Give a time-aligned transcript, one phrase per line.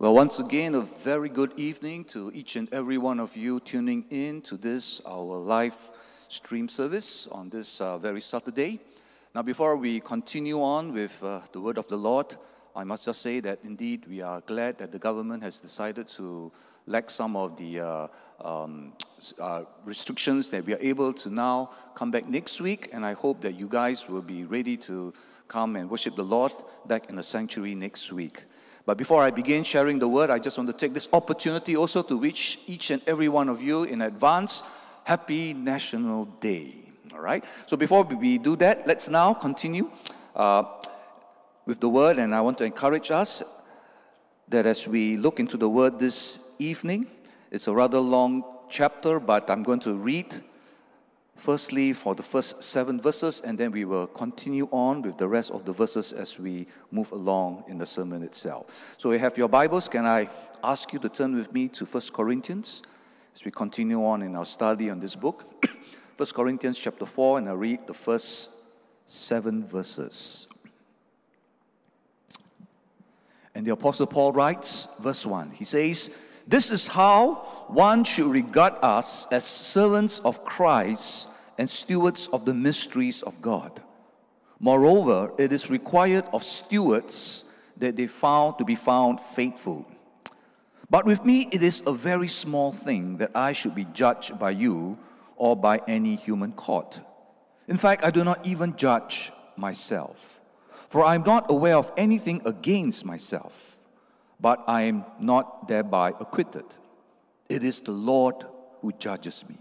[0.00, 4.06] Well, once again, a very good evening to each and every one of you tuning
[4.08, 5.76] in to this, our live
[6.28, 8.80] stream service on this uh, very Saturday.
[9.34, 12.34] Now, before we continue on with uh, the word of the Lord,
[12.74, 16.50] I must just say that indeed we are glad that the government has decided to
[16.86, 18.06] lack some of the uh,
[18.42, 18.94] um,
[19.38, 22.88] uh, restrictions that we are able to now come back next week.
[22.94, 25.12] And I hope that you guys will be ready to
[25.46, 26.54] come and worship the Lord
[26.86, 28.44] back in the sanctuary next week.
[28.90, 32.02] But before I begin sharing the word, I just want to take this opportunity also
[32.02, 34.64] to wish each and every one of you in advance
[35.04, 36.74] Happy National Day.
[37.12, 37.44] All right?
[37.66, 39.92] So before we do that, let's now continue
[40.34, 40.64] uh,
[41.66, 42.18] with the word.
[42.18, 43.44] And I want to encourage us
[44.48, 47.06] that as we look into the word this evening,
[47.52, 50.34] it's a rather long chapter, but I'm going to read
[51.40, 55.50] firstly for the first seven verses, and then we will continue on with the rest
[55.50, 58.66] of the verses as we move along in the sermon itself.
[58.98, 59.88] So, you have your Bibles.
[59.88, 60.28] Can I
[60.62, 62.82] ask you to turn with me to First Corinthians
[63.34, 65.66] as we continue on in our study on this book?
[66.18, 68.50] First Corinthians chapter 4, and I read the first
[69.06, 70.46] seven verses.
[73.54, 76.10] And the Apostle Paul writes, verse 1, he says,
[76.46, 81.29] This is how one should regard us as servants of Christ
[81.60, 83.82] and stewards of the mysteries of God.
[84.60, 87.44] Moreover, it is required of stewards
[87.76, 89.84] that they found to be found faithful.
[90.88, 94.52] But with me, it is a very small thing that I should be judged by
[94.52, 94.96] you
[95.36, 96.98] or by any human court.
[97.68, 100.40] In fact, I do not even judge myself,
[100.88, 103.76] for I am not aware of anything against myself,
[104.40, 106.64] but I am not thereby acquitted.
[107.50, 108.46] It is the Lord
[108.80, 109.58] who judges me.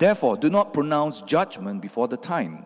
[0.00, 2.64] Therefore, do not pronounce judgment before the time,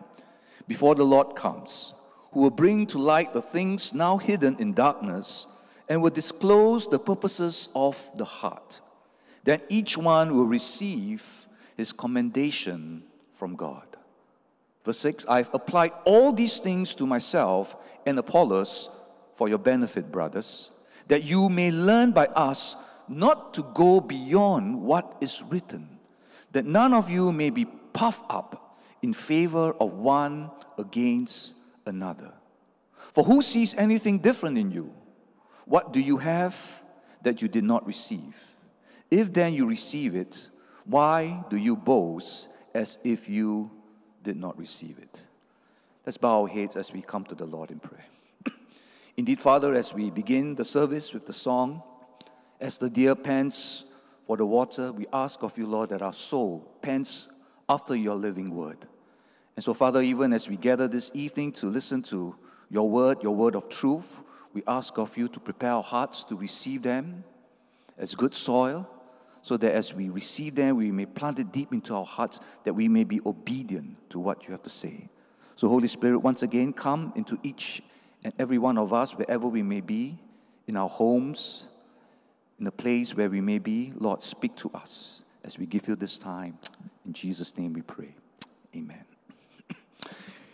[0.69, 1.93] before the Lord comes,
[2.31, 5.47] who will bring to light the things now hidden in darkness
[5.89, 8.79] and will disclose the purposes of the heart.
[9.43, 13.85] Then each one will receive his commendation from God.
[14.85, 17.75] Verse 6 I've applied all these things to myself
[18.05, 18.89] and Apollos
[19.33, 20.71] for your benefit, brothers,
[21.09, 22.77] that you may learn by us
[23.09, 25.94] not to go beyond what is written
[26.55, 31.53] that none of you may be puffed up in favor of one against
[31.85, 32.31] another.
[33.13, 34.93] For who sees anything different in you?
[35.65, 36.55] What do you have
[37.23, 38.37] that you did not receive?
[39.11, 40.47] If then you receive it,
[40.85, 43.69] why do you boast as if you
[44.23, 45.23] did not receive it?
[46.05, 48.05] Let's bow our heads as we come to the Lord in prayer.
[49.17, 51.83] Indeed, Father, as we begin the service with the song,
[52.61, 53.83] as the deer pants
[54.25, 57.27] for the water, we ask of you, Lord, that our soul pants
[57.69, 58.87] after your living word.
[59.55, 62.35] And so, Father, even as we gather this evening to listen to
[62.69, 64.19] your word, your word of truth,
[64.53, 67.23] we ask of you to prepare our hearts to receive them
[67.97, 68.89] as good soil,
[69.41, 72.73] so that as we receive them, we may plant it deep into our hearts, that
[72.73, 75.07] we may be obedient to what you have to say.
[75.55, 77.83] So, Holy Spirit, once again, come into each
[78.23, 80.17] and every one of us, wherever we may be,
[80.67, 81.67] in our homes,
[82.59, 85.95] in the place where we may be, Lord, speak to us as we give you
[85.95, 86.57] this time.
[87.05, 88.15] In Jesus' name we pray.
[88.75, 89.03] Amen.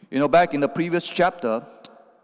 [0.09, 1.65] You know, back in the previous chapter,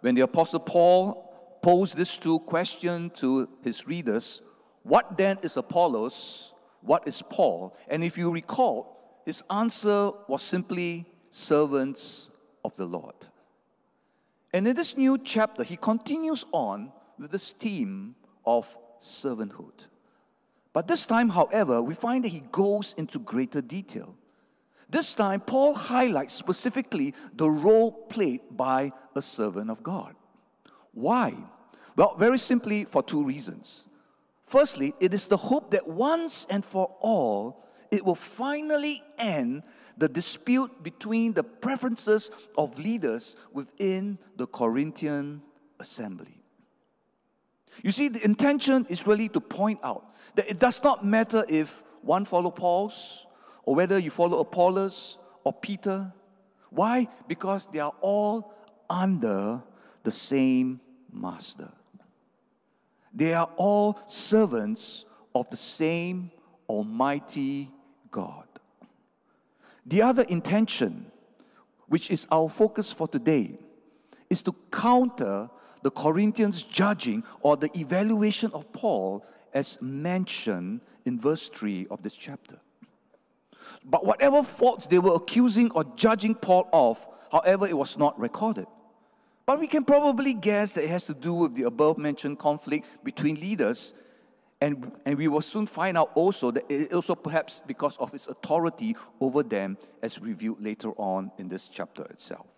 [0.01, 4.41] when the Apostle Paul posed this two questions to his readers
[4.83, 6.53] what then is Apollos?
[6.79, 7.75] What is Paul?
[7.89, 12.29] And if you recall, his answer was simply servants
[12.63, 13.15] of the Lord.
[14.53, 19.87] And in this new chapter, he continues on with this theme of servanthood.
[20.73, 24.15] But this time, however, we find that he goes into greater detail.
[24.89, 30.15] This time, Paul highlights specifically the role played by a servant of God.
[30.93, 31.33] Why?
[31.95, 33.87] Well, very simply for two reasons.
[34.45, 39.63] Firstly, it is the hope that once and for all, it will finally end
[39.97, 45.41] the dispute between the preferences of leaders within the Corinthian
[45.79, 46.36] assembly.
[47.83, 50.05] You see, the intention is really to point out
[50.35, 53.25] that it does not matter if one follow Paul's
[53.63, 56.11] or whether you follow Apollos or Peter.
[56.69, 57.07] Why?
[57.27, 58.53] Because they are all
[58.89, 59.61] under
[60.03, 60.79] the same
[61.11, 61.69] master.
[63.13, 66.31] They are all servants of the same
[66.69, 67.71] Almighty
[68.11, 68.45] God.
[69.85, 71.11] The other intention,
[71.87, 73.57] which is our focus for today,
[74.29, 75.49] is to counter
[75.87, 79.23] the Corinthians judging or the evaluation of Paul
[79.53, 82.57] as mentioned in verse 3 of this chapter.
[83.85, 88.67] But whatever faults they were accusing or judging Paul of, however, it was not recorded.
[89.45, 92.85] But we can probably guess that it has to do with the above mentioned conflict
[93.05, 93.93] between leaders.
[94.59, 98.27] And, and we will soon find out also that it also perhaps because of his
[98.27, 102.56] authority over them, as revealed later on in this chapter itself.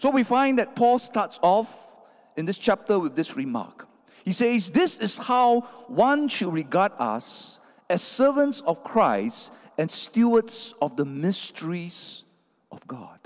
[0.00, 1.70] So we find that Paul starts off
[2.34, 3.86] in this chapter with this remark.
[4.24, 7.60] He says, This is how one should regard us
[7.90, 12.24] as servants of Christ and stewards of the mysteries
[12.72, 13.18] of God.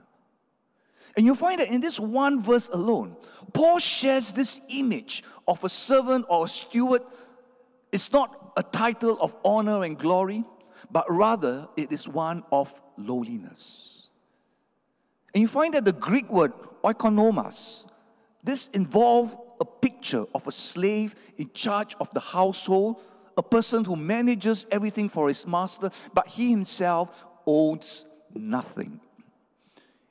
[1.16, 3.14] And you find that in this one verse alone,
[3.52, 7.02] Paul shares this image of a servant or a steward.
[7.92, 10.42] It's not a title of honor and glory,
[10.90, 13.93] but rather it is one of lowliness.
[15.34, 16.52] And you find that the Greek word
[16.84, 17.86] oikonomos,
[18.42, 23.00] this involves a picture of a slave in charge of the household,
[23.36, 29.00] a person who manages everything for his master, but he himself owns nothing.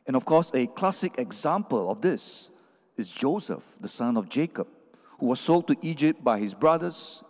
[0.06, 2.52] And of course, a classic example of this
[2.98, 4.68] is Joseph, the son of Jacob,
[5.20, 7.24] who was sold to Egypt by his brothers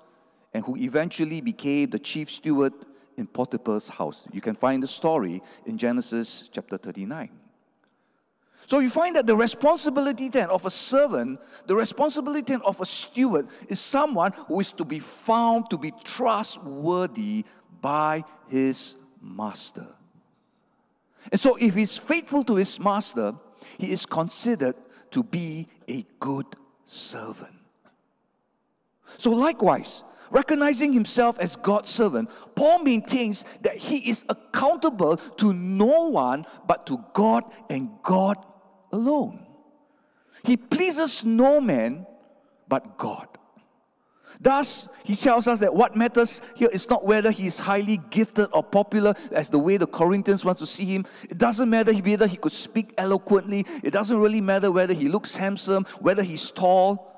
[0.53, 2.73] and who eventually became the chief steward
[3.17, 4.25] in Potiphar's house.
[4.31, 7.29] You can find the story in Genesis chapter 39.
[8.65, 12.86] So you find that the responsibility then of a servant, the responsibility then of a
[12.86, 17.45] steward is someone who is to be found to be trustworthy
[17.81, 19.88] by his master.
[21.31, 23.33] And so, if he's faithful to his master,
[23.77, 24.75] he is considered
[25.12, 26.45] to be a good
[26.86, 27.56] servant.
[29.18, 36.10] So, likewise, recognizing himself as God's servant, Paul maintains that he is accountable to no
[36.10, 38.38] one but to God and God
[38.93, 39.45] alone.
[40.43, 42.05] He pleases no man
[42.69, 43.27] but God.
[44.39, 48.49] Thus, he tells us that what matters here is not whether he is highly gifted
[48.51, 51.05] or popular, as the way the Corinthians want to see him.
[51.29, 53.65] It doesn't matter whether he could speak eloquently.
[53.83, 57.09] It doesn't really matter whether he looks handsome, whether he's tall.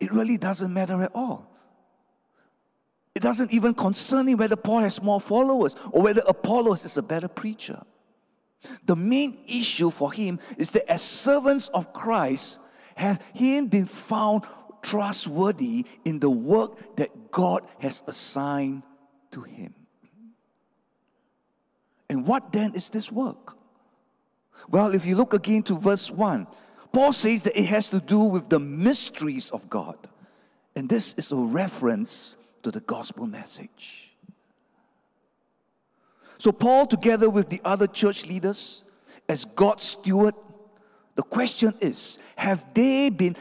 [0.00, 1.50] It really doesn't matter at all.
[3.14, 7.02] It doesn't even concern him whether Paul has more followers or whether Apollos is a
[7.02, 7.80] better preacher.
[8.84, 12.58] The main issue for him is that as servants of Christ,
[12.96, 14.44] have he been found
[14.84, 18.82] trustworthy in the work that God has assigned
[19.32, 19.74] to him.
[22.08, 23.56] And what then is this work?
[24.70, 26.46] Well, if you look again to verse 1,
[26.92, 29.96] Paul says that it has to do with the mysteries of God.
[30.76, 34.13] And this is a reference to the gospel message.
[36.38, 38.84] So, Paul, together with the other church leaders,
[39.28, 40.34] as God's steward,
[41.14, 43.36] the question is have they been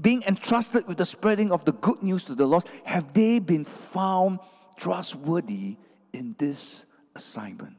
[0.00, 3.64] being entrusted with the spreading of the good news to the lost, have they been
[3.64, 4.38] found
[4.76, 5.76] trustworthy
[6.12, 6.84] in this
[7.14, 7.76] assignment?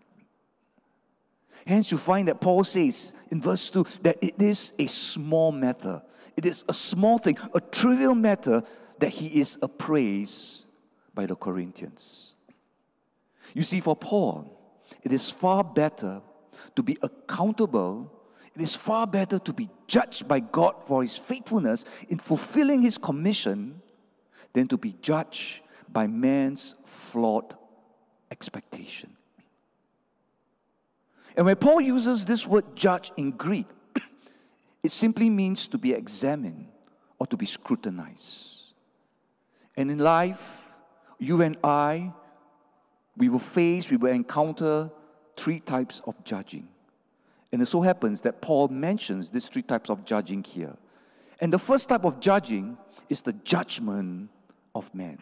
[1.65, 6.01] Hence, you find that Paul says in verse 2 that it is a small matter.
[6.35, 8.63] It is a small thing, a trivial matter
[8.99, 10.65] that he is appraised
[11.13, 12.26] by the Corinthians.
[13.57, 14.55] You see, for Paul,
[15.01, 16.21] it is far better
[16.75, 18.11] to be accountable
[18.57, 22.97] it is far better to be judged by God for his faithfulness in fulfilling his
[22.97, 23.83] commission
[24.53, 27.55] than to be judged by man's flawed
[28.31, 29.15] expectation.
[31.35, 33.67] And when Paul uses this word judge in Greek,
[34.81, 36.69] it simply means to be examined
[37.19, 38.73] or to be scrutinized.
[39.75, 40.63] And in life,
[41.19, 42.11] you and I,
[43.17, 44.89] we will face, we will encounter
[45.35, 46.67] three types of judging.
[47.51, 50.75] And it so happens that Paul mentions these three types of judging here.
[51.39, 52.77] And the first type of judging
[53.09, 54.29] is the judgment
[54.75, 55.19] of man.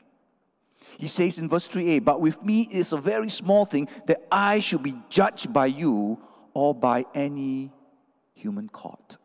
[0.97, 4.25] He says in verse 3a, But with me it is a very small thing that
[4.31, 6.19] I should be judged by you
[6.53, 7.71] or by any
[8.33, 9.17] human court.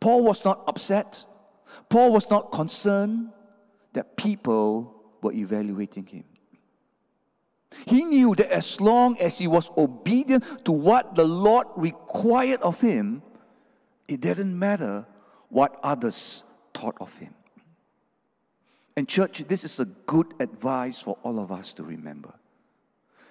[0.00, 1.24] Paul was not upset.
[1.88, 3.30] Paul was not concerned
[3.92, 6.24] that people were evaluating him.
[7.86, 12.80] He knew that as long as he was obedient to what the Lord required of
[12.80, 13.22] him,
[14.08, 15.06] it didn't matter
[15.48, 17.34] what others thought of him.
[18.96, 22.32] And, church, this is a good advice for all of us to remember.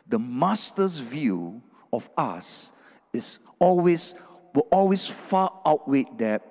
[0.08, 2.72] The master's view of us
[3.14, 4.14] is always,
[4.54, 6.42] will always far outweigh that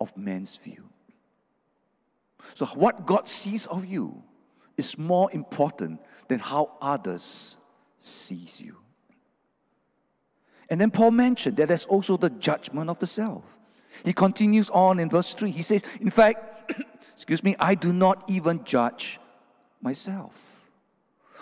[0.00, 0.84] of man's view.
[2.54, 4.22] So, what God sees of you
[4.78, 7.58] is more important than how others
[7.98, 8.76] sees you.
[10.70, 13.44] And then Paul mentioned that there's also the judgment of the self.
[14.04, 15.50] He continues on in verse 3.
[15.50, 16.72] He says, In fact,
[17.14, 19.18] excuse me, I do not even judge
[19.80, 20.34] myself.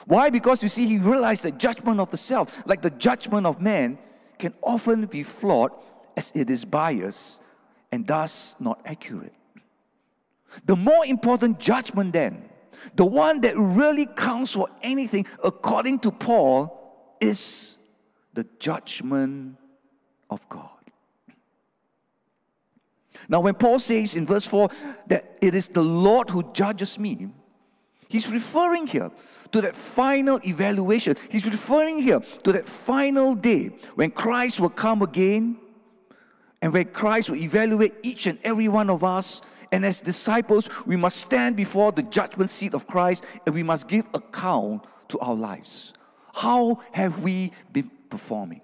[0.07, 0.31] Why?
[0.31, 3.99] Because you see, he realized that judgment of the self, like the judgment of man,
[4.39, 5.73] can often be flawed
[6.17, 7.41] as it is biased
[7.91, 9.35] and thus not accurate.
[10.65, 12.49] The more important judgment, then,
[12.95, 17.77] the one that really counts for anything, according to Paul, is
[18.35, 19.57] the judgment
[20.31, 20.71] of God.
[23.29, 24.69] Now, when Paul says in verse 4
[25.09, 27.29] that it is the Lord who judges me,
[28.09, 29.11] he's referring here
[29.53, 31.17] to that final evaluation.
[31.29, 35.57] He's referring here to that final day when Christ will come again
[36.63, 39.43] and when Christ will evaluate each and every one of us.
[39.73, 43.89] And as disciples, we must stand before the judgment seat of Christ and we must
[43.89, 45.93] give account to our lives.
[46.35, 48.61] How have we been performing?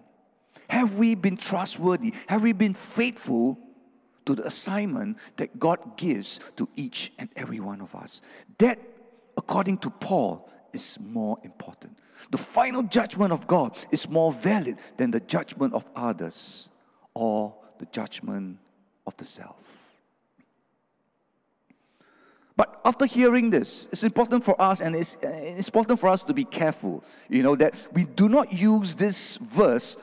[0.69, 2.15] Have we been trustworthy?
[2.27, 3.59] Have we been faithful
[4.27, 8.21] to the assignment that God gives to each and every one of us?
[8.59, 8.79] That,
[9.37, 11.99] according to Paul, is more important.
[12.31, 16.69] The final judgment of God is more valid than the judgment of others
[17.15, 18.59] or the judgment
[19.07, 19.62] of the self.
[22.62, 26.33] But after hearing this, it's important for us and it's, it's important for us to
[26.33, 29.97] be careful, you know, that we do not use this verse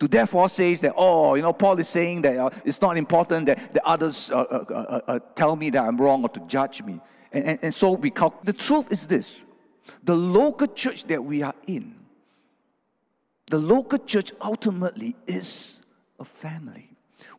[0.00, 3.46] to therefore says that, oh, you know, Paul is saying that uh, it's not important
[3.46, 6.82] that the others uh, uh, uh, uh tell me that I'm wrong or to judge
[6.82, 6.98] me.
[7.30, 9.44] And, and, and so we cal- the truth is this
[10.02, 11.94] the local church that we are in,
[13.46, 15.80] the local church ultimately is
[16.18, 16.90] a family.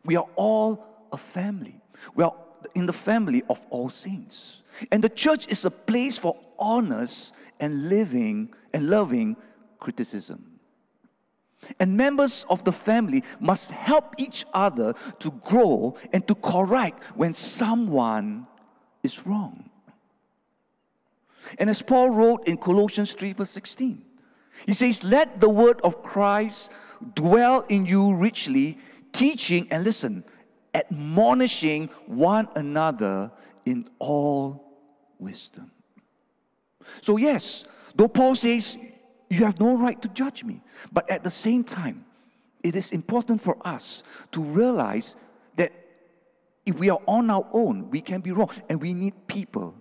[0.06, 1.82] We are all a family.
[2.14, 2.34] We are
[2.74, 4.62] in the family of all saints.
[4.90, 9.36] And the church is a place for honest and living and loving
[9.78, 10.54] criticism.
[11.78, 17.34] And members of the family must help each other to grow and to correct when
[17.34, 18.46] someone
[19.02, 19.70] is wrong.
[21.58, 24.02] And as Paul wrote in Colossians 3, verse 16,
[24.66, 26.70] he says, Let the word of Christ
[27.14, 28.78] dwell in you richly,
[29.12, 30.24] teaching, and listen,
[30.74, 33.30] admonishing one another
[33.64, 34.64] in all
[35.18, 35.70] wisdom.
[37.00, 37.64] So, yes,
[37.94, 38.76] though Paul says,
[39.30, 40.62] You have no right to judge me,
[40.92, 42.04] but at the same time,
[42.62, 44.02] it is important for us
[44.32, 45.16] to realize
[45.56, 45.72] that
[46.66, 49.74] if we are on our own, we can be wrong, and we need people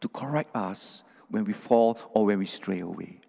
[0.00, 3.20] to correct us when we fall or when we stray away.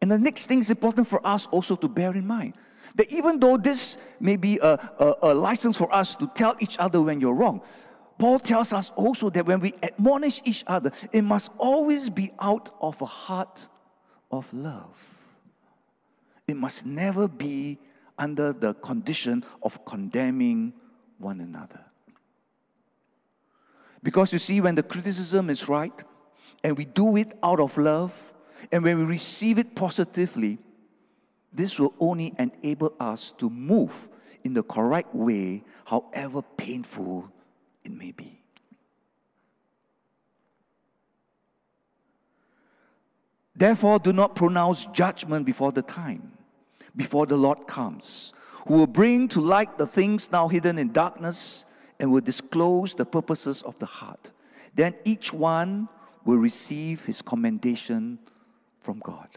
[0.00, 2.54] And the next thing is important for us also to bear in mind
[2.96, 6.78] that even though this may be a, a, a, license for us to tell each
[6.78, 7.60] other when you're wrong,
[8.18, 12.74] Paul tells us also that when we admonish each other, it must always be out
[12.80, 13.68] of a heart
[14.30, 14.94] of love.
[16.46, 17.78] It must never be
[18.18, 20.72] under the condition of condemning
[21.18, 21.80] one another.
[24.02, 25.92] Because you see, when the criticism is right
[26.62, 28.32] and we do it out of love,
[28.70, 30.58] and when we receive it positively,
[31.52, 34.08] this will only enable us to move
[34.44, 37.30] in the correct way, however painful
[37.84, 38.42] it may be.
[43.54, 46.32] Therefore, do not pronounce judgment before the time,
[46.96, 48.32] before the Lord comes,
[48.66, 51.64] who will bring to light the things now hidden in darkness
[52.00, 54.30] and will disclose the purposes of the heart.
[54.74, 55.88] Then each one
[56.24, 58.18] will receive his commendation
[58.80, 59.28] from God.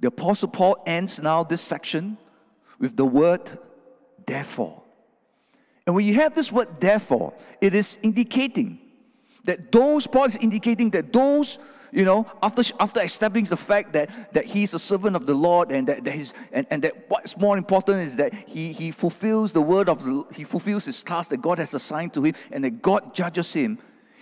[0.00, 2.16] The Apostle Paul ends now this section
[2.78, 3.58] with the word
[4.26, 4.82] therefore.
[5.86, 8.78] And when you have this word therefore, it is indicating
[9.44, 11.58] that those, Paul is indicating that those,
[11.92, 15.72] you know, after, after establishing the fact that, that he's a servant of the Lord
[15.72, 19.52] and that, that he's, and, and that what's more important is that he, he fulfills
[19.52, 22.64] the word of the, he fulfills his task that God has assigned to him and
[22.64, 23.78] that God judges him.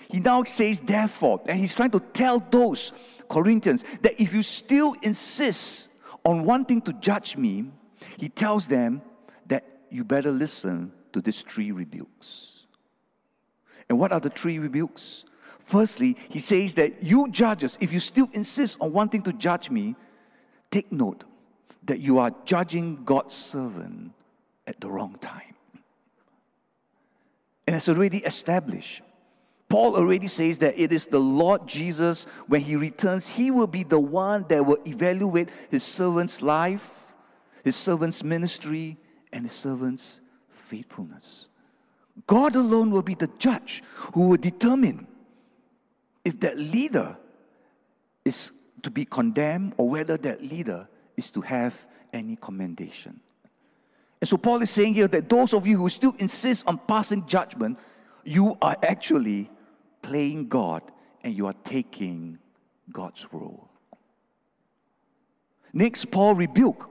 [0.09, 2.93] He now says therefore, and he's trying to tell those
[3.29, 5.89] Corinthians that if you still insist
[6.25, 7.71] on wanting to judge me,
[8.17, 9.03] he tells them
[9.47, 12.67] that you better listen to these three rebukes.
[13.89, 15.25] And what are the three rebukes?
[15.59, 19.97] Firstly, he says that you judges, if you still insist on wanting to judge me,
[20.71, 21.25] take note
[21.85, 24.13] that you are judging God's servant
[24.67, 25.55] at the wrong time.
[27.67, 29.03] And it's already established
[29.69, 33.83] Paul already says that it is the Lord Jesus, when he returns, he will be
[33.83, 36.89] the one that will evaluate his servant's life,
[37.65, 38.97] his servant's ministry,
[39.31, 40.21] and his servant's
[40.51, 41.49] faithfulness.
[42.27, 43.83] God alone will be the judge
[44.15, 45.07] who will determine
[46.25, 47.17] if that leader
[48.25, 48.51] is
[48.83, 51.75] to be condemned or whether that leader is to have
[52.13, 53.21] any commendation.
[54.21, 57.27] And so Paul is saying here that those of you who still insist on passing
[57.27, 57.79] judgment,
[58.25, 59.51] you are actually
[60.03, 60.83] playing God
[61.23, 62.39] and you are taking
[62.93, 63.69] God's role.
[65.73, 66.89] Next, Paul rebuke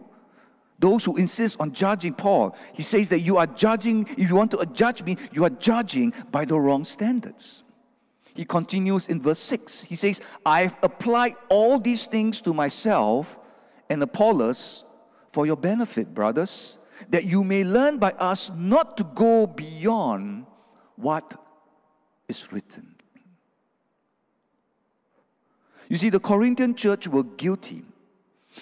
[0.80, 4.52] Those who insist on judging Paul, he says that you are judging, if you want
[4.52, 7.64] to judge me, you are judging by the wrong standards.
[8.36, 9.82] He continues in verse 6.
[9.82, 13.40] He says, I've applied all these things to myself
[13.90, 14.84] and Apollos
[15.32, 16.78] for your benefit, brothers,
[17.10, 20.46] that you may learn by us not to go beyond
[20.96, 21.44] what
[22.28, 22.97] is written.
[25.90, 27.84] You see, the Corinthian church were guilty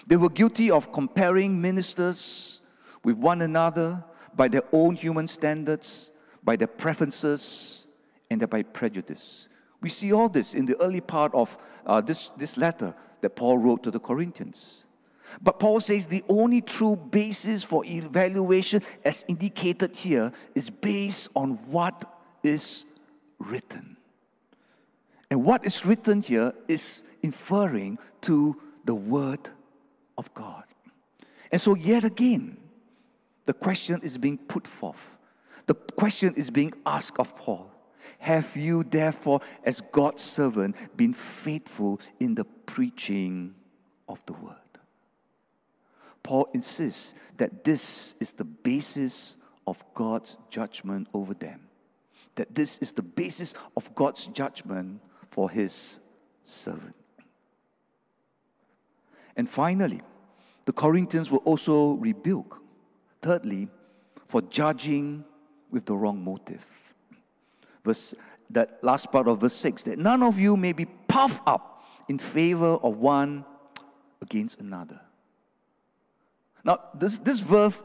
[0.08, 2.62] they were guilty of comparing ministers
[3.04, 4.04] with one another
[4.36, 6.12] by their own human standards,
[6.44, 7.88] by their preferences,
[8.30, 9.48] and by prejudice.
[9.82, 13.58] We see all this in the early part of uh, this, this letter that Paul
[13.58, 14.84] wrote to the Corinthians.
[15.42, 21.52] But Paul says the only true basis for evaluation, as indicated here, is based on
[21.68, 22.06] what
[22.44, 22.86] is
[23.40, 23.98] written.
[25.30, 29.50] And what is written here is inferring to the Word
[30.18, 30.64] of God.
[31.52, 32.58] And so, yet again,
[33.46, 35.04] the question is being put forth.
[35.66, 37.72] The question is being asked of Paul
[38.20, 43.56] Have you, therefore, as God's servant, been faithful in the preaching
[44.08, 44.56] of the word?
[46.22, 49.36] Paul insists that this is the basis
[49.68, 51.62] of God's judgment over them.
[52.36, 55.02] That this is the basis of God's judgment
[55.32, 56.00] for his
[56.44, 56.96] servant.
[59.36, 60.02] And finally,
[60.66, 62.58] the Corinthians were also rebuked.
[63.22, 63.68] Thirdly,
[64.28, 65.24] for judging
[65.72, 66.66] with the wrong motive.
[67.84, 68.14] Verse,
[68.50, 72.18] that last part of verse 6 that none of you may be puffed up in
[72.18, 73.46] favor of one
[74.22, 75.00] against another.
[76.64, 77.76] Now, this, this verb,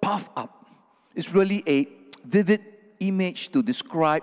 [0.00, 0.66] puff up,
[1.14, 1.88] is really a
[2.24, 2.60] vivid
[3.00, 4.22] image to describe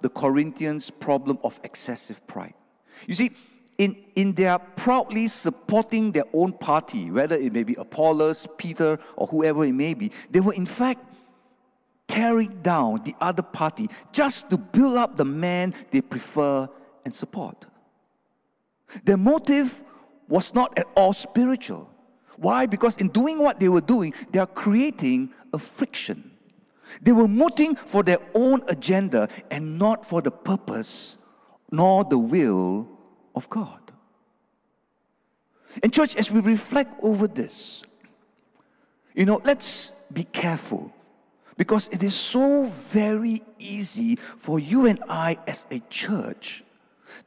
[0.00, 2.54] the Corinthians' problem of excessive pride.
[3.06, 3.30] You see,
[3.78, 9.26] in, in their proudly supporting their own party, whether it may be Apollos, Peter, or
[9.26, 11.04] whoever it may be, they were in fact
[12.06, 16.68] tearing down the other party just to build up the man they prefer
[17.04, 17.64] and support.
[19.04, 19.82] Their motive
[20.28, 21.90] was not at all spiritual.
[22.36, 22.66] Why?
[22.66, 26.30] Because in doing what they were doing, they are creating a friction.
[27.02, 31.18] They were mooting for their own agenda and not for the purpose
[31.70, 32.88] nor the will
[33.34, 33.80] of God.
[35.82, 37.82] And, church, as we reflect over this,
[39.14, 40.92] you know, let's be careful
[41.56, 46.64] because it is so very easy for you and I as a church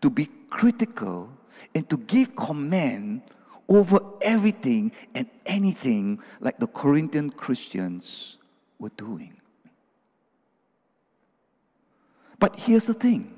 [0.02, 1.30] to be critical
[1.74, 3.22] and to give command
[3.70, 8.38] over everything and anything like the Corinthian Christians
[8.80, 9.34] were doing.
[12.40, 13.37] But here's the thing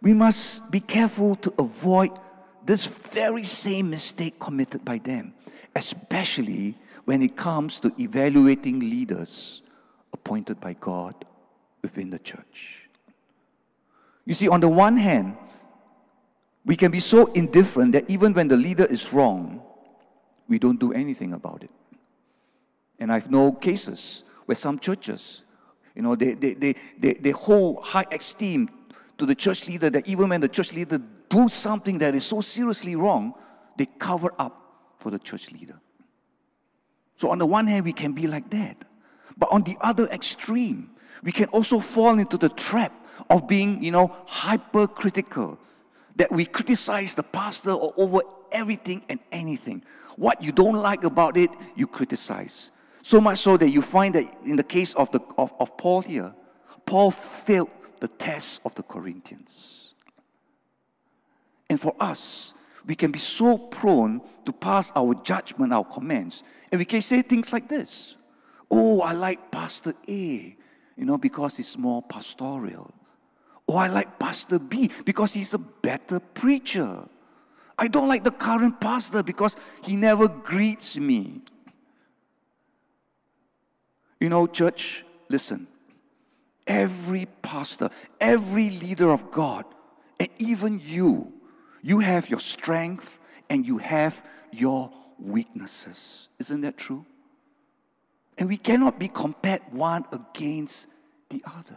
[0.00, 2.10] we must be careful to avoid
[2.64, 5.34] this very same mistake committed by them,
[5.74, 9.62] especially when it comes to evaluating leaders
[10.12, 11.14] appointed by God
[11.82, 12.88] within the church.
[14.24, 15.36] You see, on the one hand,
[16.64, 19.62] we can be so indifferent that even when the leader is wrong,
[20.46, 21.70] we don't do anything about it.
[22.98, 25.42] And I've known cases where some churches,
[25.94, 28.68] you know, they, they, they, they, they hold high esteem
[29.20, 32.40] to the church leader that even when the church leader do something that is so
[32.40, 33.34] seriously wrong,
[33.76, 35.78] they cover up for the church leader.
[37.16, 38.76] So on the one hand, we can be like that.
[39.36, 40.90] But on the other extreme,
[41.22, 42.92] we can also fall into the trap
[43.28, 45.58] of being, you know, hypercritical.
[46.16, 49.82] That we criticize the pastor or over everything and anything.
[50.16, 52.70] What you don't like about it, you criticize.
[53.02, 56.00] So much so that you find that in the case of, the, of, of Paul
[56.02, 56.34] here,
[56.86, 59.92] Paul failed the test of the Corinthians.
[61.68, 62.52] And for us,
[62.86, 67.22] we can be so prone to pass our judgment, our comments, and we can say
[67.22, 68.16] things like this
[68.70, 70.56] Oh, I like Pastor A,
[70.96, 72.92] you know, because he's more pastoral.
[73.68, 77.04] Oh, I like Pastor B because he's a better preacher.
[77.78, 81.40] I don't like the current pastor because he never greets me.
[84.18, 85.66] You know, church, listen
[86.70, 89.64] every pastor, every leader of God,
[90.20, 91.32] and even you,
[91.82, 96.28] you have your strength and you have your weaknesses.
[96.38, 97.04] Isn't that true?
[98.38, 100.86] And we cannot be compared one against
[101.28, 101.76] the other.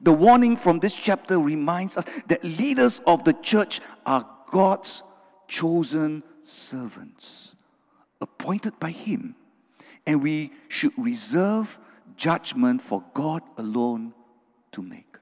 [0.00, 5.02] The warning from this chapter reminds us that leaders of the church are God's
[5.48, 7.54] chosen servants,
[8.22, 9.34] appointed by Him,
[10.06, 11.78] and we should reserve
[12.16, 14.14] judgment for God alone
[14.72, 15.16] to make.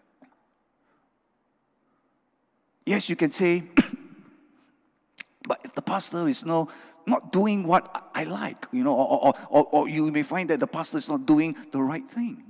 [2.86, 3.64] Yes, you can say,
[5.46, 6.68] but if the pastor is no
[7.06, 10.60] not doing what I like, you know, or, or, or, or you may find that
[10.60, 12.44] the pastor is not doing the right thing.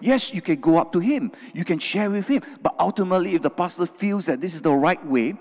[0.00, 3.42] Yes, you can go up to him, you can share with him, but ultimately, if
[3.42, 5.34] the pastor feels that this is the right way,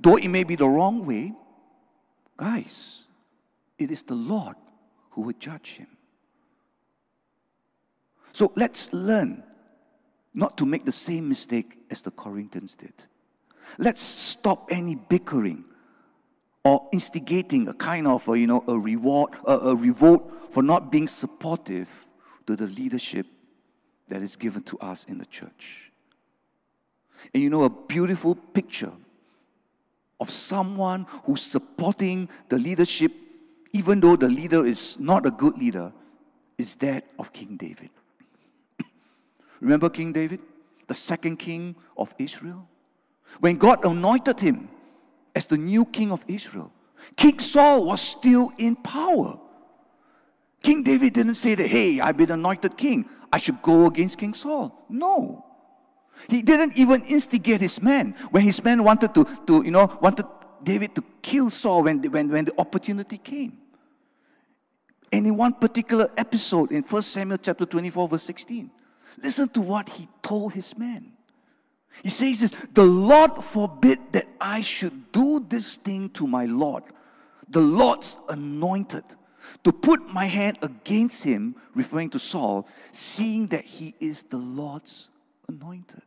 [0.00, 1.32] though it may be the wrong way,
[2.36, 3.04] guys,
[3.78, 4.56] it is the Lord
[5.10, 5.86] who will judge him.
[8.34, 9.44] So let's learn
[10.34, 12.92] not to make the same mistake as the Corinthians did.
[13.78, 15.64] Let's stop any bickering
[16.64, 20.90] or instigating a kind of a, you know a reward a, a revolt for not
[20.90, 21.88] being supportive
[22.48, 23.26] to the leadership
[24.08, 25.92] that is given to us in the church.
[27.32, 28.92] And you know a beautiful picture
[30.18, 33.12] of someone who's supporting the leadership
[33.72, 35.92] even though the leader is not a good leader
[36.58, 37.90] is that of King David.
[39.60, 40.40] Remember King David,
[40.86, 42.68] the second king of Israel?
[43.40, 44.68] When God anointed him
[45.34, 46.70] as the new king of Israel,
[47.16, 49.38] King Saul was still in power.
[50.62, 53.08] King David didn't say that, hey, I've been anointed king.
[53.32, 54.86] I should go against King Saul.
[54.88, 55.44] No.
[56.28, 58.14] He didn't even instigate his men.
[58.30, 60.26] When his men wanted to, to you know, wanted
[60.62, 63.58] David to kill Saul when, when, when the opportunity came.
[65.12, 68.70] And in one particular episode in 1 Samuel chapter 24, verse 16,
[69.22, 71.12] listen to what he told his men.
[72.02, 76.84] He says this The Lord forbid that I should do this thing to my Lord,
[77.48, 79.04] the Lord's anointed,
[79.62, 85.08] to put my hand against him, referring to Saul, seeing that he is the Lord's
[85.48, 86.02] anointed.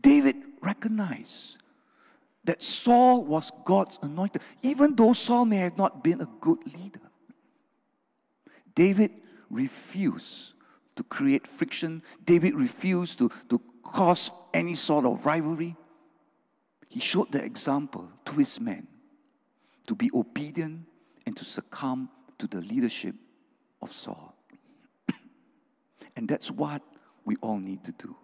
[0.00, 1.56] David recognized
[2.44, 7.00] that Saul was God's anointed, even though Saul may have not been a good leader.
[8.74, 9.12] David
[9.50, 10.54] refused
[10.98, 12.02] to create friction.
[12.24, 15.76] David refused to, to cause any sort of rivalry.
[16.88, 18.88] He showed the example to his men
[19.86, 20.86] to be obedient
[21.24, 23.14] and to succumb to the leadership
[23.80, 24.34] of Saul.
[26.16, 26.82] and that's what
[27.24, 28.16] we all need to do.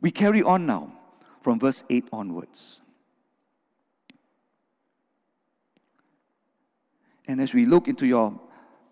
[0.00, 0.92] We carry on now
[1.42, 2.80] from verse 8 onwards.
[7.28, 8.40] And as we look into your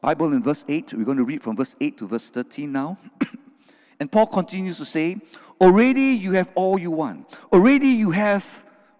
[0.04, 2.98] Bible in verse 8, we're going to read from verse 8 to verse 13 now.
[4.00, 5.16] and Paul continues to say,
[5.58, 7.32] Already you have all you want.
[7.50, 8.44] Already you have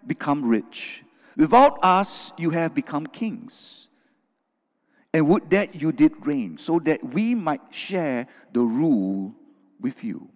[0.06, 1.02] become rich.
[1.36, 3.88] Without us, you have become kings.
[5.12, 9.34] And would that you did reign, so that we might share the rule
[9.78, 10.30] with you.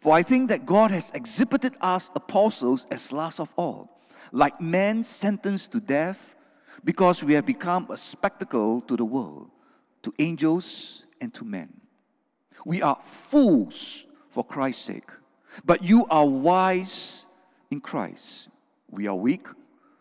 [0.00, 4.00] For I think that God has exhibited us apostles as last of all,
[4.32, 6.34] like men sentenced to death,
[6.82, 9.50] because we have become a spectacle to the world
[10.02, 11.72] to angels and to men.
[12.64, 15.10] We are fools for Christ's sake,
[15.64, 17.26] but you are wise
[17.70, 18.48] in Christ.
[18.90, 19.46] We are weak,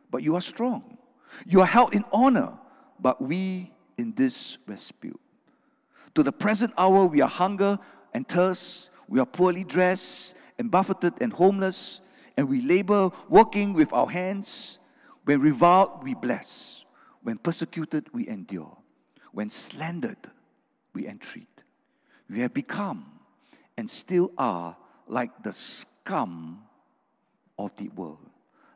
[0.09, 0.97] but you are strong.
[1.45, 2.53] You are held in honor,
[2.99, 5.19] but we in this dispute.
[6.15, 7.79] To the present hour, we are hunger
[8.13, 12.01] and thirst, we are poorly dressed and buffeted and homeless,
[12.37, 14.79] and we labor working with our hands.
[15.25, 16.83] When reviled, we bless.
[17.23, 18.77] When persecuted, we endure.
[19.31, 20.29] When slandered,
[20.93, 21.47] we entreat.
[22.29, 23.05] We have become
[23.77, 24.75] and still are
[25.07, 26.63] like the scum
[27.57, 28.29] of the world,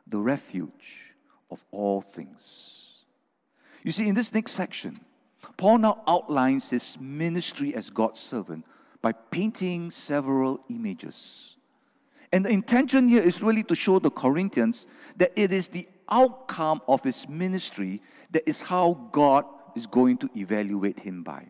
[0.06, 1.14] the refuge
[1.50, 3.04] of all things.
[3.82, 5.00] You see, in this next section,
[5.56, 8.64] Paul now outlines his ministry as God's servant
[9.00, 11.56] by painting several images.
[12.32, 16.82] And the intention here is really to show the Corinthians that it is the outcome
[16.88, 19.44] of his ministry that is how God
[19.76, 21.46] is going to evaluate him by.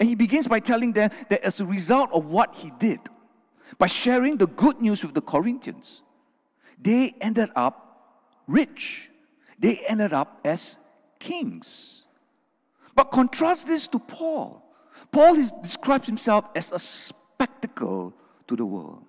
[0.00, 3.00] And he begins by telling them that as a result of what he did,
[3.78, 6.02] by sharing the good news with the Corinthians,
[6.80, 7.82] they ended up
[8.48, 9.10] rich.
[9.58, 10.76] They ended up as
[11.20, 12.04] kings.
[12.94, 14.62] But contrast this to Paul.
[15.12, 18.12] Paul is, describes himself as a spectacle
[18.48, 19.04] to the world.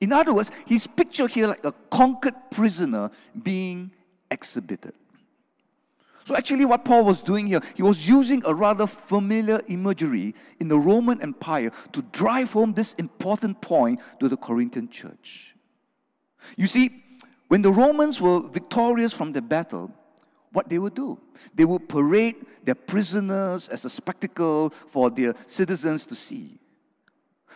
[0.00, 3.10] In other words, he's pictured here like a conquered prisoner
[3.42, 3.92] being
[4.30, 4.94] exhibited.
[6.24, 10.68] So, actually, what Paul was doing here, he was using a rather familiar imagery in
[10.68, 15.54] the Roman Empire to drive home this important point to the Corinthian church.
[16.56, 17.02] You see,
[17.48, 19.90] when the Romans were victorious from the battle,
[20.52, 21.18] what they would do?
[21.54, 26.60] They would parade their prisoners as a spectacle for their citizens to see.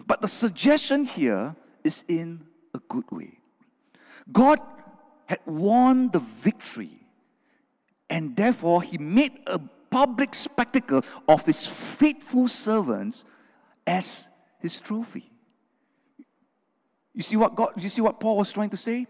[0.06, 3.38] But the suggestion here is in a good way.
[4.32, 4.60] God
[5.26, 7.05] had won the victory
[8.08, 9.58] and therefore, he made a
[9.90, 13.24] public spectacle of his faithful servants
[13.86, 14.26] as
[14.60, 15.30] his trophy.
[17.14, 19.06] You see what God, you see what Paul was trying to say?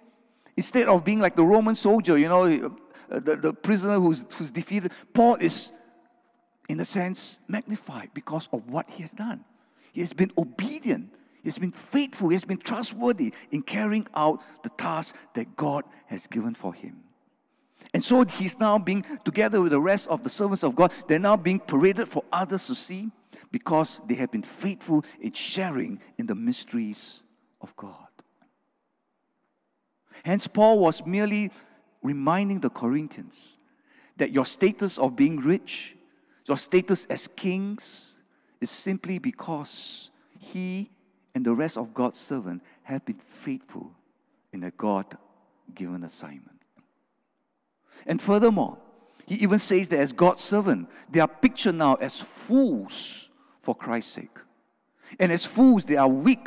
[0.56, 2.44] Instead of being like the Roman soldier, you know,
[3.10, 5.70] uh, the, the prisoner who's, who's defeated, Paul is,
[6.68, 9.44] in a sense, magnified because of what he has done.
[9.92, 14.40] He has been obedient, he has been faithful, he has been trustworthy in carrying out
[14.62, 17.02] the task that God has given for him.
[17.96, 21.18] And so he's now being, together with the rest of the servants of God, they're
[21.18, 23.10] now being paraded for others to see
[23.50, 27.22] because they have been faithful in sharing in the mysteries
[27.62, 28.06] of God.
[30.24, 31.50] Hence, Paul was merely
[32.02, 33.56] reminding the Corinthians
[34.18, 35.96] that your status of being rich,
[36.44, 38.14] your status as kings,
[38.60, 40.90] is simply because he
[41.34, 43.90] and the rest of God's servants have been faithful
[44.52, 45.16] in a God
[45.74, 46.55] given assignment.
[48.04, 48.78] And furthermore,
[49.26, 53.28] he even says that as God's servant, they are pictured now as fools
[53.62, 54.38] for Christ's sake.
[55.18, 56.46] And as fools, they are weak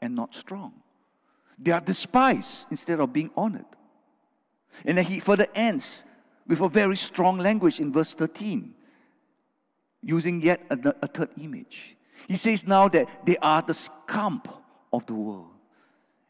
[0.00, 0.72] and not strong.
[1.58, 3.64] They are despised instead of being honored.
[4.84, 6.04] And then he further ends
[6.46, 8.74] with a very strong language in verse 13,
[10.02, 11.96] using yet a, a third image.
[12.28, 14.42] He says now that they are the scum
[14.92, 15.55] of the world.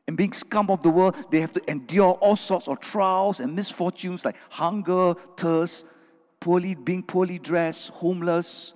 [0.06, 3.54] And being scum of the world, they have to endure all sorts of trials and
[3.54, 5.84] misfortunes like hunger, thirst,
[6.38, 8.72] poorly, being poorly dressed, homeless,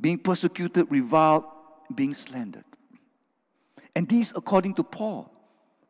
[0.00, 1.44] being persecuted, reviled,
[1.94, 2.64] being slandered.
[3.94, 5.30] And these, according to Paul,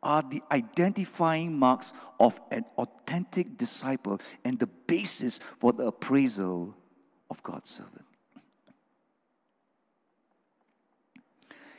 [0.01, 6.73] are the identifying marks of an authentic disciple and the basis for the appraisal
[7.29, 8.05] of God's servant.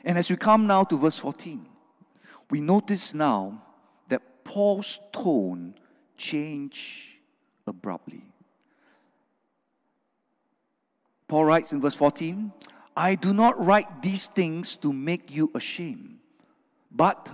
[0.04, 1.66] And as we come now to verse 14,
[2.50, 3.62] we notice now
[4.08, 5.74] that Paul's tone
[6.16, 7.08] changed
[7.66, 8.24] abruptly.
[11.28, 12.52] Paul writes in verse 14,
[12.96, 16.18] I do not write these things to make you ashamed,
[16.90, 17.28] but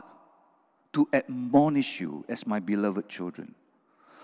[0.92, 3.54] to admonish you as my beloved children.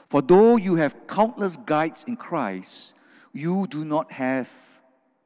[0.08, 2.92] For though you have countless guides in Christ,
[3.32, 4.50] you do not have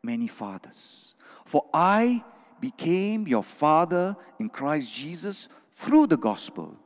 [0.02, 1.14] many fathers.
[1.44, 2.22] For I
[2.60, 6.76] became your father in Christ Jesus through the gospel.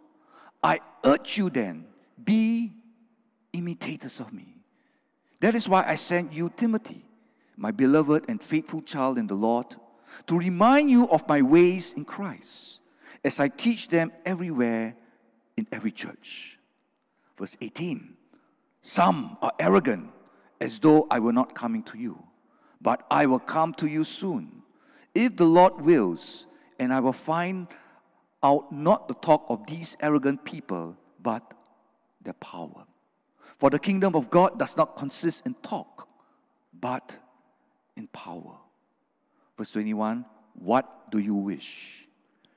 [0.63, 1.87] I urge you then,
[2.23, 2.73] be
[3.53, 4.57] imitators of me.
[5.41, 7.05] That is why I sent you Timothy,
[7.57, 9.67] my beloved and faithful child in the Lord,
[10.27, 12.81] to remind you of my ways in Christ,
[13.25, 14.95] as I teach them everywhere
[15.57, 16.59] in every church.
[17.39, 18.17] Verse 18
[18.83, 20.11] Some are arrogant,
[20.61, 22.23] as though I were not coming to you,
[22.83, 24.61] but I will come to you soon
[25.15, 26.47] if the Lord wills,
[26.79, 27.67] and I will find
[28.43, 31.53] out not the talk of these arrogant people, but
[32.23, 32.85] their power.
[33.59, 36.09] For the kingdom of God does not consist in talk,
[36.79, 37.15] but
[37.97, 38.57] in power.
[39.59, 42.07] Verse 21 What do you wish?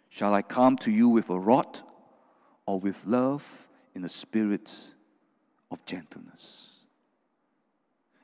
[0.10, 1.80] Shall I come to you with a rod
[2.66, 3.46] or with love
[3.96, 4.72] in a spirit
[5.72, 6.70] of gentleness?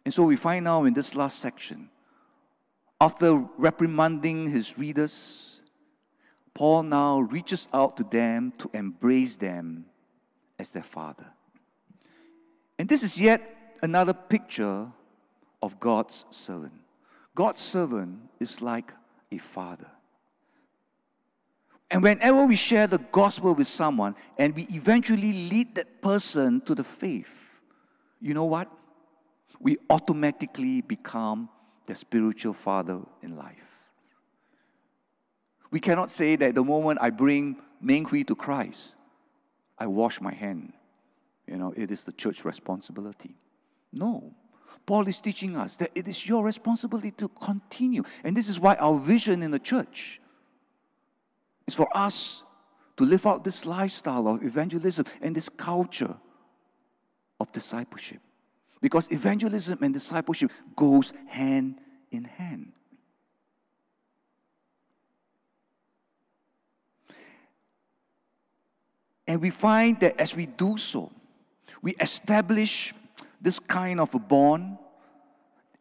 [0.06, 1.90] And so we find now in this last section
[3.02, 5.62] after reprimanding his readers,
[6.54, 9.86] Paul now reaches out to them to embrace them
[10.58, 11.26] as their father.
[12.78, 14.88] And this is yet another picture
[15.62, 16.74] of God's servant.
[17.36, 18.92] God's servant is like
[19.32, 19.88] a father.
[21.92, 26.76] And whenever we share the gospel with someone and we eventually lead that person to
[26.76, 27.32] the faith,
[28.22, 28.70] you know what?
[29.60, 31.50] We automatically become
[31.90, 33.56] their spiritual father in life.
[35.72, 38.94] We cannot say that the moment I bring Meng Hui to Christ,
[39.76, 40.74] I wash my hand.
[41.48, 43.36] You know, it is the church responsibility.
[43.92, 44.36] No.
[44.86, 48.04] Paul is teaching us that it is your responsibility to continue.
[48.24, 50.22] And this is why our vision in the church
[51.66, 52.44] is for us
[52.98, 56.16] to live out this lifestyle of evangelism and this culture
[57.40, 58.22] of discipleship.
[58.82, 61.80] Because evangelism and discipleship goes hand
[62.12, 62.72] in hand.
[69.28, 71.12] And we find that as we do so,
[71.84, 72.94] we establish
[73.40, 74.78] this kind of a bond.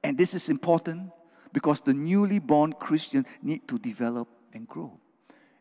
[0.05, 1.11] And this is important
[1.53, 4.93] because the newly born Christian need to develop and grow.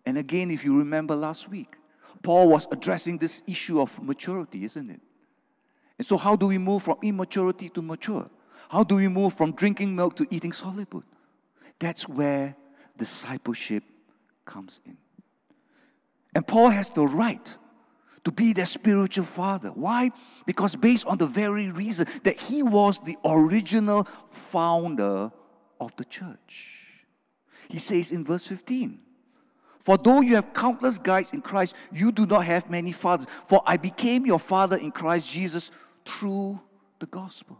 [0.05, 1.75] And again, if you remember last week,
[2.23, 5.01] Paul was addressing this issue of maturity, isn't it?
[5.97, 8.29] And so, how do we move from immaturity to mature?
[8.69, 11.03] How do we move from drinking milk to eating solid food?
[11.79, 12.55] That's where
[12.97, 13.83] discipleship
[14.45, 14.97] comes in.
[16.35, 17.47] And Paul has the right
[18.23, 19.69] to be their spiritual father.
[19.69, 20.11] Why?
[20.45, 25.31] Because based on the very reason that he was the original founder
[25.79, 26.79] of the church.
[27.69, 28.99] He says in verse 15,
[29.79, 33.27] For though you have countless guides in Christ, you do not have many fathers.
[33.45, 35.71] For I became your father in Christ Jesus
[36.07, 36.59] through
[36.99, 37.57] the gospel.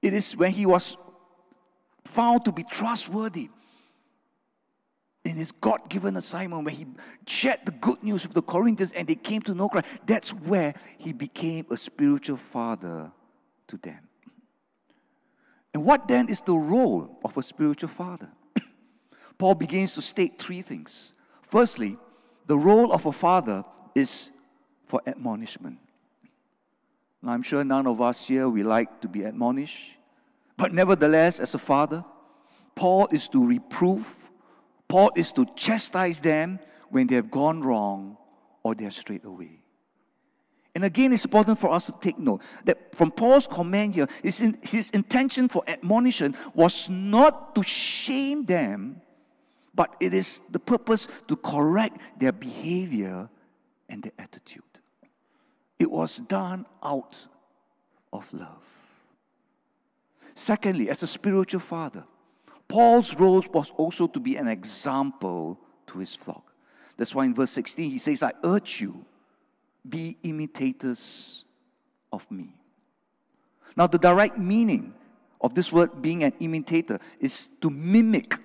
[0.00, 0.96] It is when he was
[2.04, 3.48] found to be trustworthy
[5.24, 6.86] in his God given assignment, where he
[7.26, 10.74] shared the good news with the Corinthians and they came to know Christ, that's where
[10.98, 13.12] he became a spiritual father
[13.68, 14.00] to them.
[15.72, 18.28] And what then is the role of a spiritual father?
[19.38, 21.12] Paul begins to state three things.
[21.48, 21.96] Firstly,
[22.46, 24.30] the role of a father is
[24.86, 25.78] for admonishment.
[27.24, 29.92] I'm sure none of us here we like to be admonished,
[30.56, 32.04] but nevertheless, as a father,
[32.74, 34.06] Paul is to reprove,
[34.88, 36.58] Paul is to chastise them
[36.90, 38.16] when they have gone wrong
[38.62, 39.62] or they are strayed away.
[40.74, 44.40] And again, it's important for us to take note that from Paul's command here, his,
[44.40, 49.00] in, his intention for admonition was not to shame them,
[49.74, 53.28] but it is the purpose to correct their behavior
[53.88, 54.62] and their attitude.
[55.82, 57.18] It was done out
[58.12, 58.62] of love.
[60.36, 62.04] Secondly, as a spiritual father,
[62.68, 66.52] Paul's role was also to be an example to his flock.
[66.96, 69.04] That's why in verse 16 he says, I urge you
[69.88, 71.44] be imitators
[72.12, 72.54] of me.
[73.74, 74.94] Now, the direct meaning
[75.40, 78.36] of this word being an imitator is to mimic.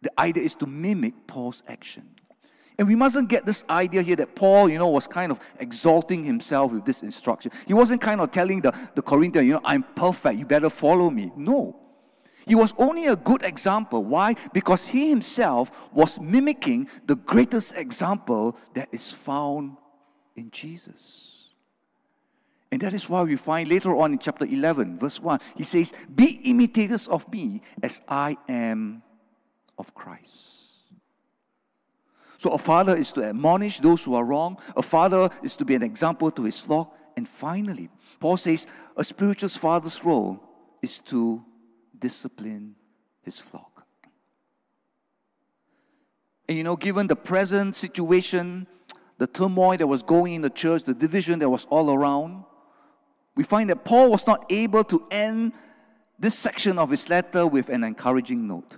[0.00, 2.08] The idea is to mimic Paul's action.
[2.78, 6.24] And we mustn't get this idea here that Paul, you know, was kind of exalting
[6.24, 7.50] himself with this instruction.
[7.66, 11.08] He wasn't kind of telling the, the Corinthians, you know, I'm perfect, you better follow
[11.08, 11.32] me.
[11.36, 11.80] No.
[12.46, 14.04] He was only a good example.
[14.04, 14.36] Why?
[14.52, 19.76] Because he himself was mimicking the greatest example that is found
[20.36, 21.54] in Jesus.
[22.70, 25.92] And that is why we find later on in chapter 11, verse 1, he says,
[26.14, 29.02] Be imitators of me as I am
[29.78, 30.65] of Christ.
[32.38, 35.74] So a father is to admonish those who are wrong, a father is to be
[35.74, 36.94] an example to his flock.
[37.16, 37.88] And finally,
[38.20, 40.42] Paul says a spiritual father's role
[40.82, 41.42] is to
[41.98, 42.74] discipline
[43.22, 43.86] his flock.
[46.48, 48.66] And you know, given the present situation,
[49.18, 52.44] the turmoil that was going in the church, the division that was all around,
[53.34, 55.52] we find that Paul was not able to end
[56.18, 58.76] this section of his letter with an encouraging note.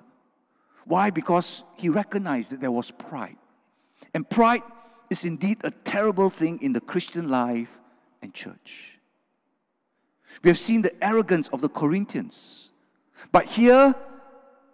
[0.85, 1.11] Why?
[1.11, 3.37] Because he recognized that there was pride.
[4.14, 4.62] And pride
[5.11, 7.71] is indeed a terrible thing in the Christian life
[8.23, 8.99] and church.
[10.42, 12.68] We have seen the arrogance of the Corinthians.
[13.33, 13.94] But here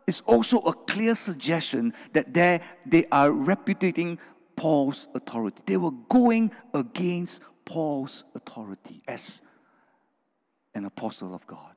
[0.06, 4.18] is also a clear suggestion that they, are repudiating
[4.56, 5.62] Paul's authority.
[5.66, 9.40] They were going against Paul's authority as
[10.74, 11.74] an apostle of God.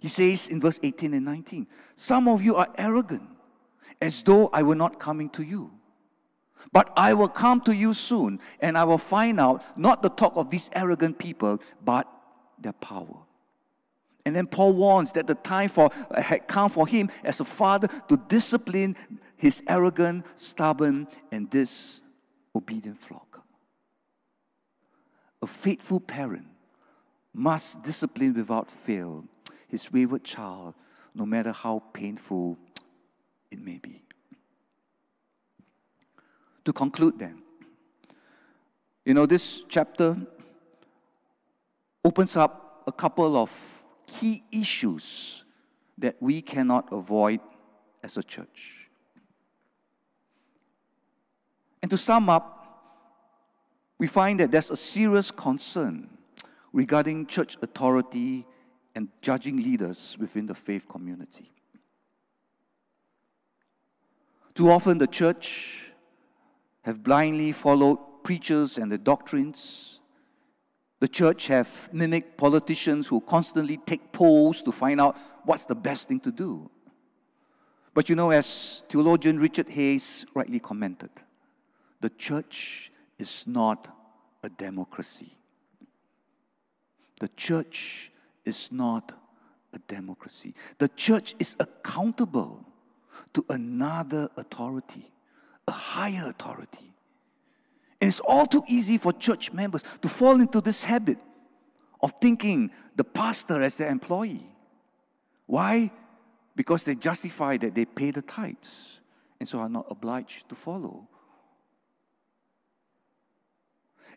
[0.00, 3.28] He says in verse 18 and 19, Some of you are arrogant,
[4.00, 5.70] as though I were not coming to you.
[6.72, 10.34] But I will come to you soon, and I will find out not the talk
[10.36, 12.06] of these arrogant people, but
[12.58, 13.16] their power.
[14.26, 17.44] And then Paul warns that the time for, uh, had come for him as a
[17.44, 18.96] father to discipline
[19.36, 23.42] his arrogant, stubborn, and disobedient flock.
[25.42, 26.46] A faithful parent
[27.32, 29.24] must discipline without fail
[29.68, 30.74] his wayward child,
[31.14, 32.58] no matter how painful
[33.50, 34.02] it may be.
[36.70, 37.42] To conclude, then,
[39.04, 40.16] you know, this chapter
[42.04, 43.50] opens up a couple of
[44.06, 45.42] key issues
[45.98, 47.40] that we cannot avoid
[48.04, 48.86] as a church.
[51.82, 52.46] And to sum up,
[53.98, 56.08] we find that there's a serious concern
[56.72, 58.46] regarding church authority
[58.94, 61.50] and judging leaders within the faith community.
[64.54, 65.89] Too often, the church
[66.82, 70.00] have blindly followed preachers and their doctrines.
[71.00, 76.08] The church have mimicked politicians who constantly take polls to find out what's the best
[76.08, 76.70] thing to do.
[77.94, 81.10] But you know, as theologian Richard Hays rightly commented,
[82.00, 83.88] the church is not
[84.42, 85.36] a democracy.
[87.18, 88.10] The church
[88.44, 89.12] is not
[89.72, 90.54] a democracy.
[90.78, 92.64] The church is accountable
[93.34, 95.10] to another authority,
[95.70, 96.94] a higher authority.
[98.00, 101.18] And it's all too easy for church members to fall into this habit
[102.02, 104.46] of thinking the pastor as their employee.
[105.46, 105.90] Why?
[106.54, 109.00] Because they justify that they pay the tithes
[109.38, 111.08] and so are not obliged to follow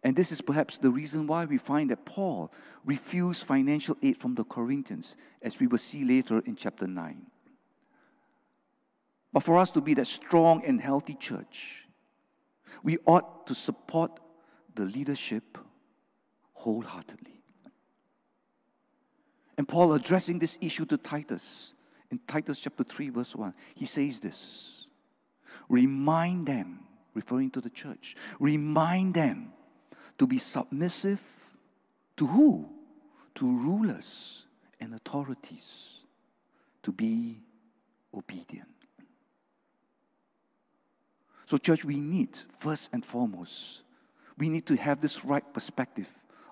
[0.03, 2.51] And this is perhaps the reason why we find that Paul
[2.83, 7.25] refused financial aid from the Corinthians, as we will see later in chapter 9.
[9.33, 11.87] But for us to be that strong and healthy church,
[12.83, 14.19] we ought to support
[14.75, 15.57] the leadership
[16.53, 17.41] wholeheartedly.
[19.57, 21.73] And Paul addressing this issue to Titus
[22.11, 24.85] in Titus chapter 3, verse 1, he says this
[25.67, 26.81] Remind them,
[27.15, 29.51] referring to the church, remind them
[30.19, 31.21] to be submissive
[32.17, 32.69] to who?
[33.35, 34.45] To rulers
[34.79, 36.01] and authorities,
[36.83, 37.41] to be
[38.13, 38.72] obedient.
[41.45, 43.81] So, church, we need, first and foremost,
[44.37, 46.07] we need to have this right perspective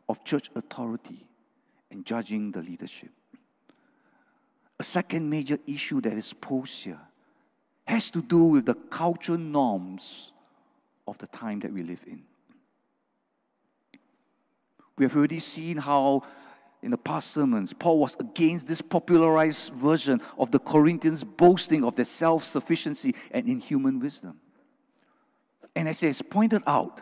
[0.09, 1.25] of church authority
[1.89, 3.09] and judging the leadership.
[4.79, 6.99] A second major issue that is posed here
[7.85, 10.31] has to do with the cultural norms
[11.07, 12.21] of the time that we live in.
[14.97, 16.23] We have already seen how
[16.81, 21.95] in the past sermons, Paul was against this popularized version of the Corinthians boasting of
[21.95, 24.39] their self sufficiency and inhuman wisdom.
[25.75, 27.01] And as it's pointed out,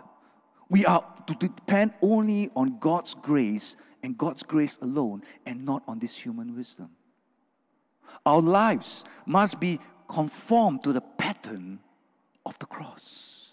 [0.69, 5.99] we are to depend only on God's grace and God's grace alone and not on
[5.99, 6.89] this human wisdom.
[8.25, 11.79] Our lives must be conformed to the pattern
[12.45, 13.49] of the cross.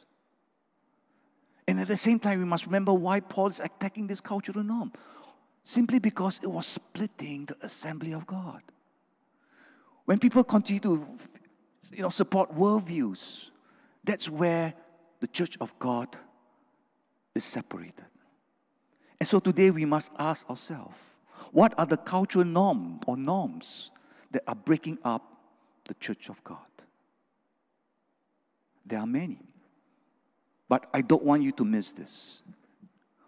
[1.69, 4.93] And at the same time, we must remember why Paul is attacking this cultural norm.
[5.65, 8.63] Simply because it was splitting the assembly of God.
[10.05, 11.07] When people continue to
[11.93, 13.47] you know, support worldviews,
[14.05, 14.75] that's where
[15.21, 16.17] the church of God
[17.35, 18.05] is separated.
[19.19, 20.97] And so today we must ask ourselves
[21.53, 23.91] what are the cultural norms or norms
[24.33, 25.23] that are breaking up
[25.87, 26.59] the church of God?
[28.85, 29.41] There are many.
[30.69, 32.43] But I don't want you to miss this.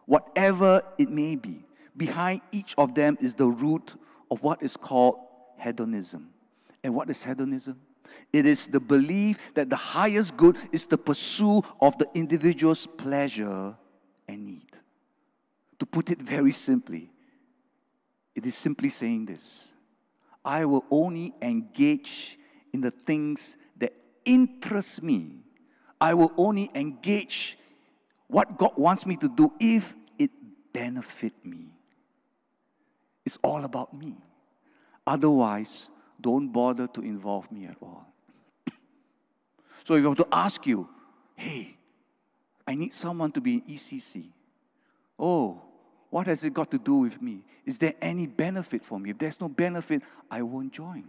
[0.06, 1.64] Whatever it may be,
[1.96, 3.94] behind each of them is the root
[4.30, 5.16] of what is called
[5.58, 6.30] hedonism.
[6.82, 7.80] And what is hedonism?
[8.32, 13.74] It is the belief that the highest good is the pursuit of the individual's pleasure
[14.26, 14.70] and need.
[15.78, 17.10] To put it very simply,
[18.34, 19.72] it is simply saying this
[20.44, 22.38] I will only engage
[22.72, 23.92] in the things that
[24.24, 25.44] interest me.
[26.00, 27.58] I will only engage
[28.28, 30.30] what God wants me to do if it
[30.72, 31.66] benefit me.
[33.24, 34.16] It's all about me.
[35.06, 35.90] Otherwise,
[36.20, 38.06] don't bother to involve me at all.
[39.84, 40.88] so if I were to ask you,
[41.36, 41.76] hey,
[42.66, 44.26] I need someone to be in ECC.
[45.18, 45.62] Oh,
[46.10, 47.42] what has it got to do with me?
[47.64, 49.10] Is there any benefit for me?
[49.10, 51.04] If there's no benefit, I won't join.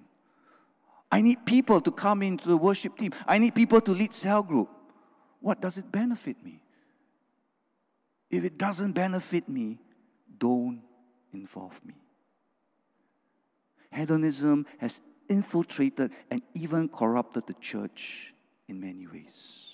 [1.11, 3.11] I need people to come into the worship team.
[3.27, 4.69] I need people to lead cell group.
[5.39, 6.61] What does it benefit me?
[8.29, 9.79] If it doesn't benefit me,
[10.37, 10.81] don't
[11.33, 11.95] involve me.
[13.91, 18.33] Hedonism has infiltrated and even corrupted the church
[18.67, 19.65] in many ways.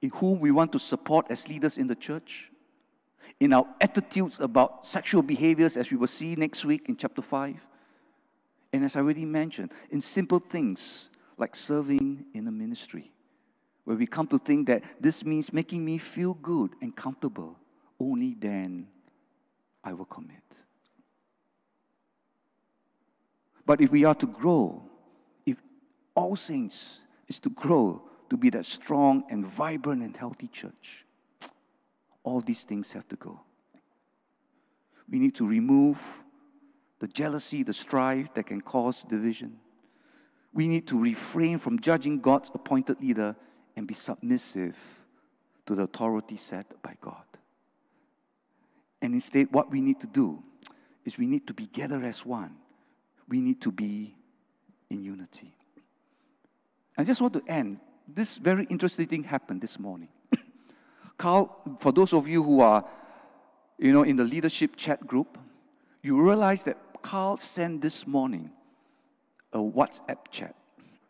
[0.00, 2.50] In whom we want to support as leaders in the church,
[3.40, 7.56] in our attitudes about sexual behaviors, as we will see next week in chapter 5.
[8.72, 13.12] And as I already mentioned, in simple things like serving in a ministry,
[13.84, 17.56] where we come to think that this means making me feel good and comfortable,
[18.00, 18.88] only then
[19.82, 20.43] I will commit.
[23.66, 24.82] But if we are to grow,
[25.46, 25.56] if
[26.14, 31.04] all saints is to grow to be that strong and vibrant and healthy church,
[32.22, 33.40] all these things have to go.
[35.08, 35.98] We need to remove
[36.98, 39.58] the jealousy, the strife that can cause division.
[40.52, 43.36] We need to refrain from judging God's appointed leader
[43.76, 44.76] and be submissive
[45.66, 47.24] to the authority set by God.
[49.02, 50.42] And instead, what we need to do
[51.04, 52.56] is we need to be gathered as one.
[53.28, 54.14] We need to be
[54.90, 55.54] in unity.
[56.96, 57.80] I just want to end.
[58.06, 60.08] This very interesting thing happened this morning.
[61.18, 62.84] Carl, for those of you who are,
[63.78, 65.38] you know, in the leadership chat group,
[66.02, 68.50] you realize that Carl sent this morning
[69.52, 70.54] a WhatsApp chat,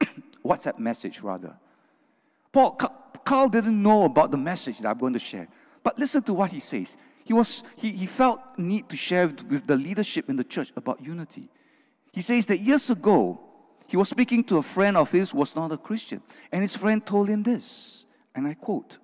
[0.45, 1.55] WhatsApp message rather.
[2.53, 2.79] Paul,
[3.25, 5.49] Carl didn't know about the message that I'm going to share,
[5.83, 6.97] but listen to what he says.
[7.25, 11.03] He, was, he, he felt need to share with the leadership in the church about
[11.03, 11.49] unity.
[12.15, 13.41] He says that years ago,
[13.89, 16.77] he was speaking to a friend of his who was not a Christian, and his
[16.77, 18.05] friend told him this,
[18.37, 18.99] and I quote,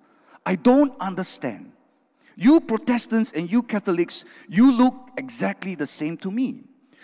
[0.45, 1.73] I don't understand.
[2.37, 6.63] You Protestants and you Catholics, you look exactly the same to me.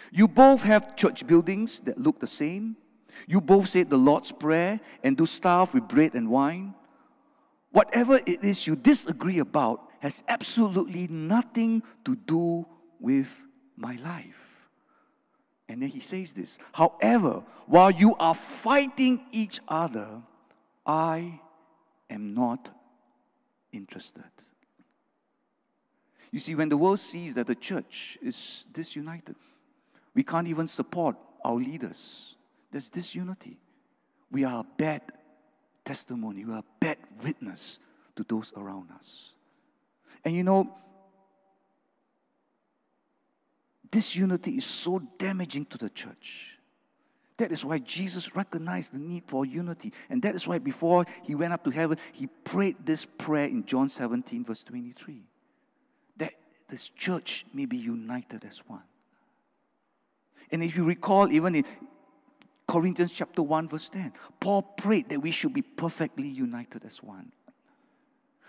[0.09, 2.77] You both have church buildings that look the same.
[3.27, 6.73] You both say the Lord's Prayer and do stuff with bread and wine.
[7.71, 12.65] Whatever it is you disagree about has absolutely nothing to do
[12.97, 13.27] with
[13.75, 14.46] my life.
[15.70, 20.22] And then he says this However, while you are fighting each other,
[20.86, 21.39] I
[22.09, 22.70] am not
[23.72, 24.24] interested.
[26.32, 29.36] You see, when the world sees that the church is disunited,
[30.13, 32.36] we can't even support our leaders.
[32.72, 33.57] There's disunity.
[34.32, 35.01] We are a bad
[35.86, 37.80] testimony, we are a bad witness
[38.18, 39.32] to those around us.
[40.26, 40.76] And you know,
[43.91, 46.57] disunity is so damaging to the church.
[47.38, 49.93] That is why Jesus recognized the need for unity.
[50.09, 53.65] And that is why before he went up to heaven, he prayed this prayer in
[53.65, 55.23] John 17, verse 23
[56.17, 56.33] that
[56.67, 58.81] this church may be united as one.
[60.51, 61.65] And if you recall, even in
[62.67, 67.31] Corinthians chapter 1, verse 10, Paul prayed that we should be perfectly united as one.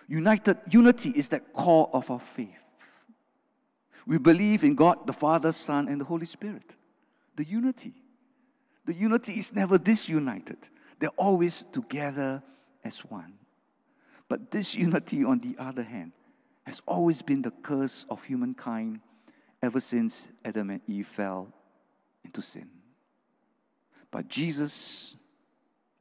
[0.09, 2.68] United, unity is that core of our faith.
[4.09, 6.73] We believe in God, the Father, Son, and the Holy Spirit.
[7.37, 7.93] The unity.
[8.87, 10.57] The unity is never disunited,
[10.99, 12.43] they're always together
[12.83, 13.35] as one.
[14.29, 16.13] But this unity, on the other hand,
[16.65, 19.01] has always been the curse of humankind
[19.63, 21.53] ever since Adam and Eve fell
[22.25, 22.69] into sin.
[24.11, 25.17] But Jesus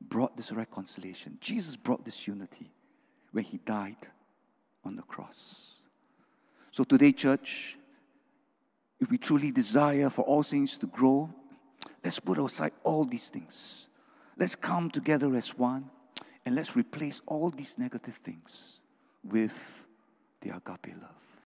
[0.01, 1.37] brought this reconciliation.
[1.41, 2.71] Jesus brought this unity
[3.31, 4.07] when he died
[4.85, 5.73] on the cross.
[6.71, 7.76] So today, church,
[8.99, 11.29] if we truly desire for all things to grow,
[12.03, 13.87] let's put aside all these things.
[14.37, 15.89] Let's come together as one
[16.45, 18.79] and let's replace all these negative things
[19.23, 19.57] with
[20.41, 21.26] the agape love.